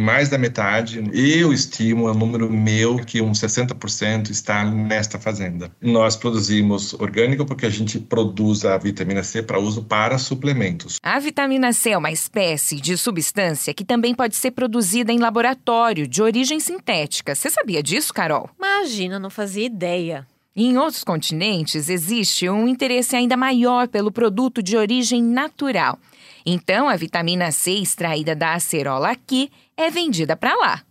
mais 0.00 0.30
da 0.30 0.38
metade, 0.38 1.04
eu 1.12 1.52
estimo, 1.52 2.08
é 2.08 2.12
um 2.12 2.14
número 2.14 2.50
meu, 2.50 2.96
que 2.96 3.20
uns 3.20 3.40
60% 3.40 4.30
está 4.30 4.64
nesta 4.64 5.18
fazenda. 5.18 5.70
Nós 5.82 6.16
produzimos 6.16 6.94
orgânico 6.94 7.44
porque 7.44 7.66
a 7.66 7.70
gente 7.70 7.98
produz 7.98 8.64
a 8.64 8.78
vitamina 8.78 9.22
C 9.22 9.42
para 9.42 9.60
uso 9.60 9.82
para 9.82 10.16
suplementos. 10.16 10.96
A 11.02 11.18
vitamina 11.18 11.70
C 11.74 11.90
é 11.90 11.98
uma 11.98 12.10
espécie 12.10 12.80
de 12.80 12.96
substância 12.96 13.74
que 13.74 13.84
também 13.84 14.14
pode 14.14 14.34
ser 14.34 14.52
produzida 14.52 15.12
em 15.12 15.18
laboratório, 15.18 16.08
de 16.08 16.22
origem 16.22 16.58
sintética. 16.58 17.34
Você 17.34 17.50
sabia 17.50 17.82
disso, 17.82 18.14
Carol? 18.14 18.48
Imagina, 18.56 19.18
não 19.18 19.28
fazia 19.28 19.66
ideia. 19.66 20.26
Em 20.56 20.78
outros 20.78 21.02
continentes, 21.02 21.88
existe 21.88 22.48
um 22.48 22.68
interesse 22.68 23.16
ainda 23.16 23.36
maior 23.36 23.88
pelo 23.88 24.12
produto 24.12 24.62
de 24.62 24.76
origem 24.76 25.20
natural. 25.20 25.98
Então, 26.46 26.88
a 26.88 26.94
vitamina 26.94 27.50
C 27.50 27.72
extraída 27.72 28.36
da 28.36 28.54
acerola 28.54 29.10
aqui 29.10 29.50
é 29.76 29.90
vendida 29.90 30.36
para 30.36 30.54
lá. 30.54 30.82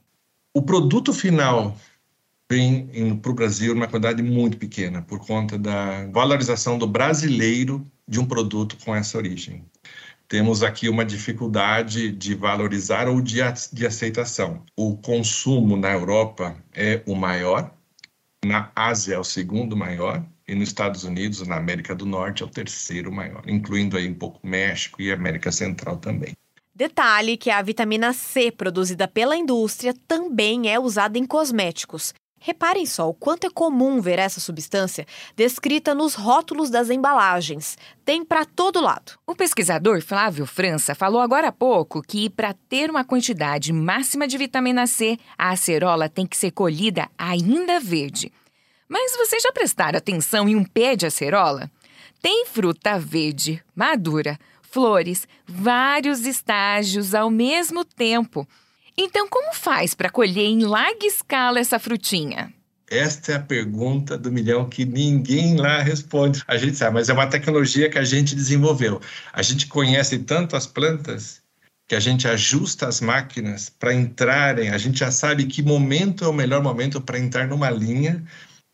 O 0.53 0.61
produto 0.61 1.13
final 1.13 1.77
vem 2.51 3.15
para 3.21 3.31
o 3.31 3.33
Brasil 3.33 3.73
numa 3.73 3.87
quantidade 3.87 4.21
muito 4.21 4.57
pequena, 4.57 5.01
por 5.01 5.25
conta 5.25 5.57
da 5.57 6.07
valorização 6.07 6.77
do 6.77 6.85
brasileiro 6.85 7.89
de 8.05 8.19
um 8.19 8.25
produto 8.25 8.77
com 8.83 8.93
essa 8.93 9.17
origem. 9.17 9.63
Temos 10.27 10.61
aqui 10.61 10.89
uma 10.89 11.05
dificuldade 11.05 12.11
de 12.11 12.35
valorizar 12.35 13.07
ou 13.07 13.21
de, 13.21 13.39
de 13.71 13.85
aceitação. 13.85 14.61
O 14.75 14.97
consumo 14.97 15.77
na 15.77 15.93
Europa 15.93 16.55
é 16.73 17.01
o 17.05 17.15
maior, 17.15 17.71
na 18.45 18.71
Ásia 18.75 19.15
é 19.15 19.19
o 19.19 19.23
segundo 19.23 19.75
maior, 19.75 20.23
e 20.47 20.53
nos 20.53 20.69
Estados 20.69 21.03
Unidos, 21.03 21.47
na 21.47 21.55
América 21.55 21.95
do 21.95 22.05
Norte, 22.05 22.43
é 22.43 22.45
o 22.45 22.49
terceiro 22.49 23.11
maior, 23.11 23.43
incluindo 23.47 23.97
aí 23.97 24.07
um 24.07 24.13
pouco 24.13 24.45
México 24.45 25.01
e 25.01 25.11
América 25.11 25.51
Central 25.51 25.97
também. 25.97 26.33
Detalhe 26.75 27.37
que 27.37 27.51
a 27.51 27.61
vitamina 27.61 28.13
C 28.13 28.51
produzida 28.51 29.07
pela 29.07 29.37
indústria 29.37 29.93
também 30.07 30.71
é 30.71 30.79
usada 30.79 31.19
em 31.19 31.25
cosméticos. 31.25 32.13
Reparem 32.45 32.85
só 32.85 33.07
o 33.07 33.13
quanto 33.13 33.47
é 33.47 33.49
comum 33.49 34.01
ver 34.01 34.19
essa 34.19 34.41
substância 34.41 35.07
descrita 35.33 35.95
nos 35.95 36.13
rótulos 36.13 36.69
das 36.69 36.89
embalagens. 36.89 37.77
Tem 38.03 38.25
para 38.25 38.43
todo 38.43 38.81
lado. 38.81 39.13
O 39.25 39.33
pesquisador 39.33 40.01
Flávio 40.01 40.45
França 40.45 40.93
falou 40.93 41.21
agora 41.21 41.47
há 41.47 41.51
pouco 41.53 42.01
que, 42.01 42.29
para 42.29 42.53
ter 42.67 42.89
uma 42.89 43.05
quantidade 43.05 43.71
máxima 43.71 44.27
de 44.27 44.37
vitamina 44.37 44.85
C, 44.85 45.17
a 45.37 45.51
acerola 45.51 46.09
tem 46.09 46.27
que 46.27 46.35
ser 46.35 46.51
colhida 46.51 47.09
ainda 47.17 47.79
verde. 47.79 48.29
Mas 48.89 49.15
vocês 49.15 49.41
já 49.41 49.53
prestaram 49.53 49.97
atenção 49.97 50.49
em 50.49 50.57
um 50.57 50.65
pé 50.65 50.97
de 50.97 51.05
acerola? 51.05 51.71
Tem 52.21 52.45
fruta 52.45 52.99
verde, 52.99 53.63
madura, 53.73 54.37
flores, 54.63 55.25
vários 55.47 56.25
estágios 56.25 57.15
ao 57.15 57.29
mesmo 57.29 57.85
tempo. 57.85 58.45
Então, 58.97 59.27
como 59.27 59.53
faz 59.53 59.93
para 59.93 60.09
colher 60.09 60.45
em 60.45 60.63
larga 60.63 61.05
escala 61.05 61.59
essa 61.59 61.79
frutinha? 61.79 62.53
Esta 62.89 63.31
é 63.31 63.35
a 63.35 63.39
pergunta 63.39 64.17
do 64.17 64.31
milhão 64.31 64.69
que 64.69 64.85
ninguém 64.85 65.55
lá 65.55 65.81
responde. 65.81 66.43
A 66.47 66.57
gente 66.57 66.77
sabe, 66.77 66.95
mas 66.95 67.09
é 67.09 67.13
uma 67.13 67.25
tecnologia 67.25 67.89
que 67.89 67.97
a 67.97 68.03
gente 68.03 68.35
desenvolveu. 68.35 69.01
A 69.31 69.41
gente 69.41 69.65
conhece 69.67 70.19
tanto 70.19 70.55
as 70.55 70.67
plantas 70.67 71.41
que 71.87 71.95
a 71.95 71.99
gente 71.99 72.27
ajusta 72.27 72.87
as 72.87 73.01
máquinas 73.01 73.69
para 73.69 73.93
entrarem, 73.93 74.69
a 74.69 74.77
gente 74.77 74.99
já 74.99 75.11
sabe 75.11 75.45
que 75.45 75.61
momento 75.61 76.23
é 76.23 76.27
o 76.27 76.33
melhor 76.33 76.61
momento 76.61 77.01
para 77.01 77.19
entrar 77.19 77.47
numa 77.47 77.69
linha 77.69 78.23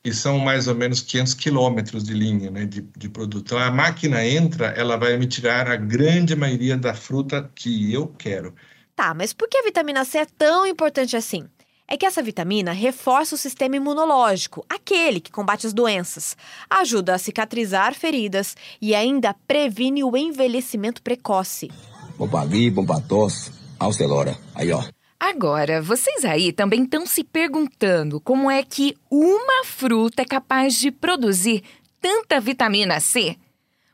e 0.03 0.13
são 0.13 0.39
mais 0.39 0.67
ou 0.67 0.75
menos 0.75 1.01
500 1.01 1.33
quilômetros 1.33 2.03
de 2.03 2.13
linha 2.13 2.51
né, 2.51 2.65
de, 2.65 2.81
de 2.81 3.09
produto. 3.09 3.47
Então, 3.47 3.57
a 3.57 3.71
máquina 3.71 4.25
entra, 4.25 4.67
ela 4.67 4.95
vai 4.95 5.17
me 5.17 5.27
tirar 5.27 5.69
a 5.69 5.75
grande 5.75 6.35
maioria 6.35 6.77
da 6.77 6.93
fruta 6.93 7.49
que 7.55 7.91
eu 7.91 8.07
quero. 8.07 8.53
Tá, 8.99 9.13
mas 9.13 9.31
por 9.31 9.47
que 9.47 9.57
a 9.57 9.63
vitamina 9.63 10.03
C 10.03 10.17
é 10.17 10.25
tão 10.25 10.67
importante 10.67 11.15
assim? 11.15 11.47
É 11.87 11.95
que 11.95 12.05
essa 12.05 12.21
vitamina 12.21 12.73
reforça 12.73 13.33
o 13.33 13.37
sistema 13.37 13.77
imunológico, 13.77 14.65
aquele 14.67 15.21
que 15.21 15.31
combate 15.31 15.65
as 15.65 15.71
doenças, 15.71 16.35
ajuda 16.69 17.15
a 17.15 17.17
cicatrizar 17.17 17.95
feridas 17.95 18.57
e 18.81 18.93
ainda 18.93 19.33
previne 19.47 20.03
o 20.03 20.17
envelhecimento 20.17 21.01
precoce. 21.01 21.71
Bom 22.17 22.27
pra 22.27 22.45
gripe, 22.45 22.71
bom 22.71 22.85
pra 22.85 22.99
tosse, 22.99 23.53
Alcelora. 23.79 24.37
Aí, 24.53 24.69
ó. 24.73 24.83
Agora, 25.17 25.81
vocês 25.81 26.25
aí 26.25 26.51
também 26.51 26.83
estão 26.83 27.05
se 27.05 27.23
perguntando 27.23 28.19
como 28.19 28.51
é 28.51 28.63
que 28.63 28.97
uma 29.09 29.63
fruta 29.63 30.23
é 30.23 30.25
capaz 30.25 30.75
de 30.75 30.91
produzir 30.91 31.63
tanta 32.01 32.41
vitamina 32.41 32.99
C? 32.99 33.37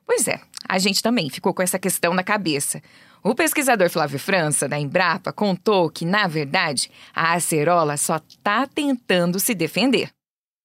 Pois 0.03 0.27
é, 0.27 0.41
a 0.67 0.79
gente 0.79 1.03
também 1.03 1.29
ficou 1.29 1.53
com 1.53 1.61
essa 1.61 1.77
questão 1.77 2.11
na 2.11 2.23
cabeça. 2.23 2.81
O 3.27 3.33
pesquisador 3.33 3.89
Flávio 3.89 4.19
França, 4.19 4.69
da 4.69 4.79
Embrapa, 4.79 5.33
contou 5.33 5.89
que, 5.89 6.05
na 6.05 6.27
verdade, 6.27 6.91
a 7.11 7.33
acerola 7.33 7.97
só 7.97 8.17
está 8.17 8.67
tentando 8.67 9.39
se 9.39 9.55
defender. 9.55 10.11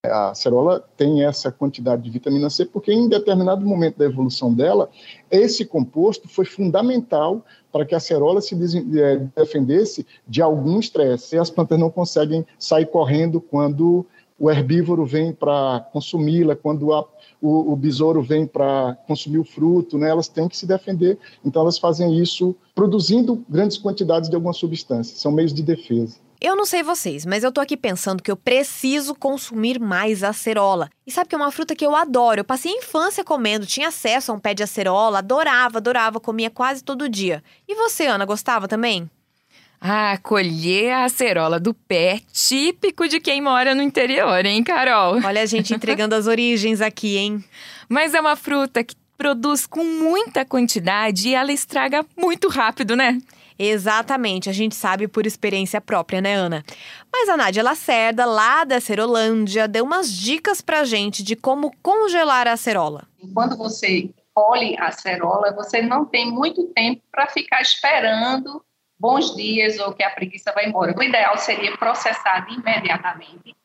A 0.05 0.29
acerola 0.29 0.79
tem 0.95 1.25
essa 1.25 1.51
quantidade 1.51 2.03
de 2.03 2.11
vitamina 2.11 2.51
C 2.51 2.63
porque, 2.67 2.93
em 2.93 3.09
determinado 3.09 3.65
momento 3.65 3.97
da 3.97 4.05
evolução 4.05 4.53
dela, 4.53 4.91
esse 5.31 5.65
composto 5.65 6.29
foi 6.29 6.45
fundamental 6.45 7.43
para 7.71 7.83
que 7.83 7.95
a 7.95 7.97
acerola 7.97 8.39
se 8.41 8.53
é, 8.53 9.17
defendesse 9.35 10.05
de 10.27 10.39
algum 10.39 10.79
estresse. 10.79 11.35
E 11.35 11.39
as 11.39 11.49
plantas 11.49 11.79
não 11.79 11.89
conseguem 11.89 12.45
sair 12.59 12.85
correndo 12.85 13.41
quando 13.41 14.05
o 14.41 14.49
herbívoro 14.49 15.05
vem 15.05 15.31
para 15.31 15.87
consumi-la, 15.93 16.55
quando 16.55 16.91
a, 16.91 17.05
o, 17.39 17.73
o, 17.73 17.75
besouro 17.75 18.23
vem 18.23 18.47
para 18.47 18.97
consumir 19.05 19.37
o 19.37 19.43
fruto, 19.43 19.99
né, 19.99 20.09
elas 20.09 20.27
têm 20.27 20.49
que 20.49 20.57
se 20.57 20.65
defender. 20.65 21.19
Então, 21.45 21.61
elas 21.61 21.77
fazem 21.77 22.17
isso 22.17 22.55
produzindo 22.73 23.45
grandes 23.47 23.77
quantidades 23.77 24.31
de 24.31 24.35
alguma 24.35 24.51
substância. 24.51 25.15
São 25.15 25.31
meios 25.31 25.53
de 25.53 25.61
defesa. 25.61 26.17
Eu 26.41 26.55
não 26.55 26.65
sei 26.65 26.81
vocês, 26.81 27.23
mas 27.23 27.43
eu 27.43 27.51
tô 27.51 27.61
aqui 27.61 27.77
pensando 27.77 28.23
que 28.23 28.31
eu 28.31 28.35
preciso 28.35 29.13
consumir 29.13 29.79
mais 29.79 30.23
acerola. 30.23 30.89
E 31.05 31.11
sabe 31.11 31.29
que 31.29 31.35
é 31.35 31.37
uma 31.37 31.51
fruta 31.51 31.75
que 31.75 31.85
eu 31.85 31.95
adoro. 31.95 32.39
Eu 32.39 32.43
passei 32.43 32.71
a 32.71 32.77
infância 32.77 33.23
comendo, 33.23 33.67
tinha 33.67 33.89
acesso 33.89 34.31
a 34.31 34.35
um 34.35 34.39
pé 34.39 34.55
de 34.55 34.63
acerola, 34.63 35.19
adorava, 35.19 35.77
adorava, 35.77 36.19
comia 36.19 36.49
quase 36.49 36.83
todo 36.83 37.07
dia. 37.07 37.43
E 37.67 37.75
você, 37.75 38.07
Ana, 38.07 38.25
gostava 38.25 38.67
também? 38.67 39.07
Ah, 39.83 40.15
colher 40.21 40.91
a 40.91 41.05
acerola 41.05 41.59
do 41.59 41.73
pé, 41.73 42.21
típico 42.31 43.07
de 43.07 43.19
quem 43.19 43.41
mora 43.41 43.73
no 43.73 43.81
interior, 43.81 44.45
hein, 44.45 44.63
Carol? 44.63 45.19
Olha 45.25 45.41
a 45.41 45.45
gente 45.47 45.73
entregando 45.73 46.13
as 46.13 46.27
origens 46.27 46.81
aqui, 46.81 47.17
hein? 47.17 47.43
Mas 47.89 48.13
é 48.13 48.21
uma 48.21 48.35
fruta 48.35 48.83
que 48.83 48.95
produz 49.17 49.65
com 49.65 49.83
muita 49.83 50.45
quantidade 50.45 51.29
e 51.29 51.33
ela 51.33 51.51
estraga 51.51 52.05
muito 52.15 52.47
rápido, 52.47 52.95
né? 52.95 53.19
Exatamente, 53.57 54.51
a 54.51 54.53
gente 54.53 54.75
sabe 54.75 55.07
por 55.07 55.25
experiência 55.25 55.81
própria, 55.81 56.21
né, 56.21 56.35
Ana? 56.35 56.63
Mas 57.11 57.27
a 57.27 57.35
Nádia 57.35 57.63
Lacerda, 57.63 58.23
lá 58.23 58.63
da 58.63 58.79
Cerolândia, 58.79 59.67
deu 59.67 59.83
umas 59.83 60.11
dicas 60.13 60.61
pra 60.61 60.83
gente 60.83 61.23
de 61.23 61.35
como 61.35 61.75
congelar 61.81 62.47
a 62.47 62.53
acerola. 62.53 63.07
Quando 63.33 63.57
você 63.57 64.11
colhe 64.31 64.77
a 64.77 64.89
acerola, 64.89 65.51
você 65.55 65.81
não 65.81 66.05
tem 66.05 66.31
muito 66.31 66.65
tempo 66.67 67.01
para 67.11 67.25
ficar 67.27 67.61
esperando 67.61 68.63
bons 69.01 69.35
dias 69.35 69.79
ou 69.79 69.93
que 69.93 70.03
a 70.03 70.11
preguiça 70.11 70.51
vai 70.53 70.67
embora. 70.67 70.95
O 70.95 71.01
ideal 71.01 71.35
seria 71.39 71.75
processar 71.75 72.47
imediatamente 72.49 73.55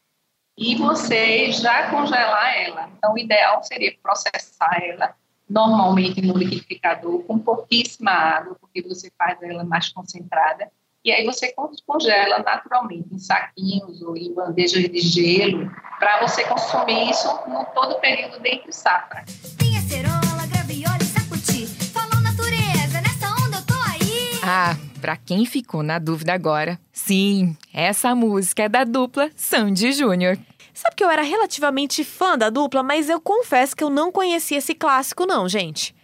e 0.57 0.75
você 0.77 1.53
já 1.53 1.91
congelar 1.91 2.57
ela. 2.57 2.91
Então, 2.97 3.13
o 3.13 3.19
ideal 3.19 3.63
seria 3.63 3.95
processar 4.03 4.81
ela 4.83 5.15
normalmente 5.49 6.23
no 6.23 6.37
liquidificador 6.37 7.23
com 7.25 7.39
pouquíssima 7.39 8.11
água, 8.11 8.57
porque 8.59 8.81
você 8.83 9.13
faz 9.19 9.41
ela 9.43 9.63
mais 9.63 9.91
concentrada. 9.91 10.69
E 11.05 11.13
aí 11.13 11.25
você 11.25 11.55
congela 11.87 12.41
naturalmente 12.41 13.07
em 13.13 13.19
saquinhos 13.19 14.03
ou 14.03 14.17
em 14.17 14.35
bandejas 14.35 14.89
de 14.91 14.99
gelo 14.99 15.71
para 16.01 16.27
você 16.27 16.45
consumir 16.45 17.11
isso 17.11 17.29
no 17.47 17.65
todo 17.67 17.93
o 17.93 18.01
período 18.01 18.41
de 18.41 18.49
entre 18.49 18.73
safra. 18.73 19.25
Tem 19.57 19.79
acerola, 19.79 20.47
graviola 20.49 20.99
e 21.01 21.05
sacuti. 21.05 21.67
Falou 21.93 22.21
natureza, 22.23 23.01
nessa 23.03 23.29
onda 23.45 23.59
eu 23.59 23.67
tô 23.67 23.75
aí. 23.75 24.41
Ah, 24.43 24.75
para 25.07 25.17
quem 25.17 25.47
ficou 25.47 25.85
na 25.85 26.01
dúvida 26.01 26.33
agora, 26.33 26.81
sim, 26.93 27.57
essa 27.73 28.13
música 28.13 28.65
é 28.65 28.69
da 28.69 28.83
dupla 28.83 29.31
Sandy 29.37 29.93
Júnior. 29.93 30.37
Sabe 30.75 30.97
que 30.97 31.05
eu 31.05 31.09
era 31.09 31.23
relativamente 31.23 32.03
fã 32.03 32.37
da 32.37 32.51
dupla, 32.51 32.83
mas 32.83 33.09
eu 33.09 33.21
confesso 33.21 33.77
que 33.77 33.85
eu 33.85 33.89
não 33.89 34.11
conhecia 34.11 34.59
esse 34.59 34.75
clássico, 34.75 35.25
não, 35.25 35.49
gente. 35.49 35.95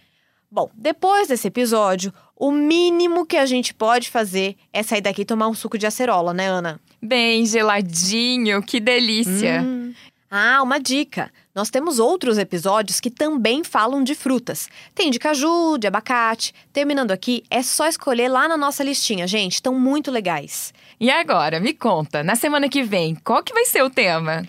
Bom, 0.49 0.71
depois 0.73 1.27
desse 1.27 1.49
episódio, 1.49 2.13
o 2.33 2.49
mínimo 2.49 3.25
que 3.25 3.35
a 3.35 3.45
gente 3.45 3.73
pode 3.73 4.09
fazer 4.09 4.55
é 4.71 4.81
sair 4.81 5.01
daqui 5.01 5.23
e 5.23 5.25
tomar 5.25 5.49
um 5.49 5.53
suco 5.53 5.77
de 5.77 5.85
acerola, 5.85 6.33
né, 6.33 6.47
Ana? 6.47 6.79
Bem 7.01 7.45
geladinho, 7.45 8.63
que 8.63 8.79
delícia! 8.79 9.61
Hum. 9.61 9.93
Ah, 10.31 10.63
uma 10.63 10.79
dica. 10.79 11.29
Nós 11.53 11.69
temos 11.69 11.99
outros 11.99 12.37
episódios 12.37 12.99
que 12.99 13.11
também 13.11 13.63
falam 13.63 14.03
de 14.03 14.15
frutas. 14.15 14.67
Tem 14.95 15.11
de 15.11 15.19
caju, 15.19 15.77
de 15.77 15.87
abacate. 15.87 16.53
Terminando 16.71 17.11
aqui, 17.11 17.43
é 17.49 17.61
só 17.61 17.87
escolher 17.87 18.27
lá 18.27 18.47
na 18.47 18.57
nossa 18.57 18.83
listinha, 18.83 19.27
gente. 19.27 19.53
Estão 19.53 19.79
muito 19.79 20.09
legais. 20.09 20.73
E 20.99 21.11
agora, 21.11 21.59
me 21.59 21.73
conta, 21.73 22.23
na 22.23 22.35
semana 22.35 22.67
que 22.67 22.81
vem, 22.81 23.15
qual 23.15 23.43
que 23.43 23.53
vai 23.53 23.65
ser 23.65 23.83
o 23.83 23.89
tema? 23.89 24.47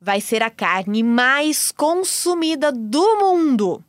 vai 0.00 0.20
ser 0.20 0.42
a 0.42 0.50
carne 0.50 1.02
mais 1.02 1.70
consumida 1.70 2.72
do 2.72 3.18
mundo: 3.18 3.84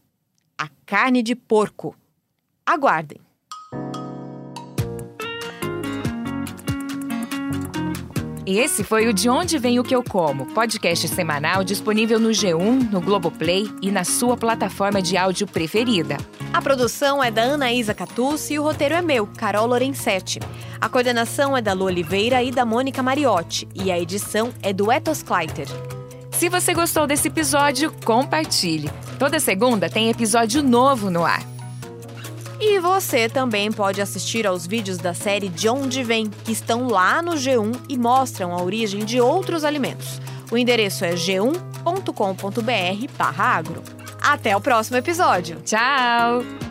a 0.57 0.67
carne 0.85 1.23
de 1.23 1.35
porco. 1.35 1.95
Aguardem! 2.65 3.19
Esse 8.45 8.83
foi 8.83 9.07
o 9.07 9.13
De 9.13 9.29
Onde 9.29 9.59
Vem 9.59 9.79
o 9.79 9.83
Que 9.83 9.95
Eu 9.95 10.03
Como, 10.03 10.47
podcast 10.47 11.07
semanal 11.07 11.63
disponível 11.63 12.19
no 12.19 12.29
G1, 12.29 12.91
no 12.91 12.99
Globoplay 12.99 13.69
e 13.83 13.91
na 13.91 14.03
sua 14.03 14.35
plataforma 14.35 14.99
de 14.99 15.15
áudio 15.15 15.45
preferida. 15.45 16.17
A 16.51 16.59
produção 16.59 17.23
é 17.23 17.29
da 17.29 17.43
Anaísa 17.43 17.93
Catucci 17.93 18.55
e 18.55 18.59
o 18.59 18.63
roteiro 18.63 18.95
é 18.95 19.01
meu, 19.01 19.27
Carol 19.27 19.67
Lorenzetti. 19.67 20.39
A 20.79 20.89
coordenação 20.89 21.55
é 21.55 21.61
da 21.61 21.73
Lu 21.73 21.85
Oliveira 21.85 22.41
e 22.41 22.49
da 22.49 22.65
Mônica 22.65 23.03
Mariotti 23.03 23.67
e 23.75 23.91
a 23.91 23.99
edição 23.99 24.51
é 24.63 24.73
do 24.73 24.91
Etos 24.91 25.21
Kleiter. 25.21 25.67
Se 26.31 26.49
você 26.49 26.73
gostou 26.73 27.05
desse 27.05 27.27
episódio, 27.27 27.93
compartilhe. 28.03 28.89
Toda 29.19 29.39
segunda 29.39 29.87
tem 29.87 30.09
episódio 30.09 30.63
novo 30.63 31.11
no 31.11 31.23
ar. 31.23 31.50
E 32.63 32.79
você 32.79 33.27
também 33.27 33.71
pode 33.71 33.99
assistir 33.99 34.45
aos 34.45 34.67
vídeos 34.67 34.99
da 34.99 35.15
série 35.15 35.49
De 35.49 35.67
Onde 35.67 36.03
Vem, 36.03 36.29
que 36.29 36.51
estão 36.51 36.87
lá 36.87 37.19
no 37.19 37.31
G1 37.31 37.75
e 37.89 37.97
mostram 37.97 38.53
a 38.53 38.61
origem 38.61 39.03
de 39.03 39.19
outros 39.19 39.63
alimentos. 39.63 40.21
O 40.51 40.57
endereço 40.57 41.03
é 41.03 41.13
g1.com.br/agro. 41.13 43.81
Até 44.21 44.55
o 44.55 44.61
próximo 44.61 44.97
episódio. 44.97 45.59
Tchau! 45.61 46.70